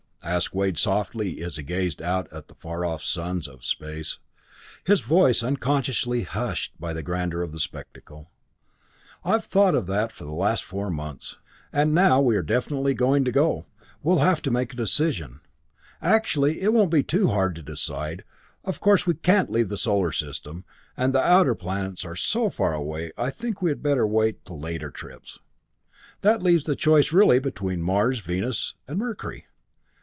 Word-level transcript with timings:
asked 0.23 0.53
Wade 0.53 0.77
softly 0.77 1.41
as 1.41 1.55
he 1.55 1.63
gazed 1.63 1.99
out 1.99 2.31
at 2.31 2.47
the 2.47 2.53
far 2.53 2.85
off 2.85 3.01
suns 3.03 3.47
of 3.47 3.63
space, 3.65 4.19
his 4.85 5.01
voice 5.01 5.41
unconsciously 5.41 6.21
hushed 6.21 6.79
by 6.79 6.93
the 6.93 7.01
grandeur 7.01 7.41
of 7.41 7.51
the 7.51 7.59
spectacle. 7.59 8.29
"I've 9.25 9.43
thought 9.43 9.73
of 9.73 9.87
that 9.87 10.11
for 10.11 10.23
the 10.25 10.31
last 10.31 10.63
four 10.63 10.91
months, 10.91 11.37
and 11.73 11.95
now 11.95 12.17
that 12.17 12.21
we 12.25 12.35
are 12.37 12.43
definitely 12.43 12.93
going 12.93 13.25
to 13.25 13.31
go, 13.31 13.65
we'll 14.03 14.19
have 14.19 14.43
to 14.43 14.51
make 14.51 14.71
a 14.71 14.75
decision. 14.75 15.39
Actually, 16.03 16.61
it 16.61 16.71
won't 16.71 16.91
be 16.91 17.01
too 17.03 17.29
hard 17.29 17.55
to 17.55 17.63
decide. 17.63 18.23
Of 18.63 18.79
course 18.79 19.07
we 19.07 19.15
can't 19.15 19.51
leave 19.51 19.69
the 19.69 19.75
solar 19.75 20.11
system. 20.11 20.65
And 20.95 21.13
the 21.13 21.21
outer 21.27 21.55
planets 21.55 22.05
are 22.05 22.15
so 22.15 22.51
far 22.51 22.75
away 22.75 23.07
that 23.07 23.13
I 23.17 23.31
think 23.31 23.59
we 23.59 23.71
had 23.71 23.81
better 23.81 24.05
wait 24.05 24.45
till 24.45 24.59
later 24.59 24.91
trips. 24.91 25.39
That 26.21 26.43
leaves 26.43 26.65
the 26.65 26.75
choice 26.75 27.11
really 27.11 27.39
between 27.39 27.81
Mars, 27.81 28.19
Venus, 28.19 28.75
and 28.87 28.99
Mercury. 28.99 29.47